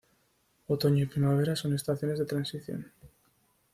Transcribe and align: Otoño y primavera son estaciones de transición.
Otoño 0.65 1.03
y 1.03 1.05
primavera 1.05 1.55
son 1.55 1.75
estaciones 1.75 2.17
de 2.17 2.25
transición. 2.25 2.91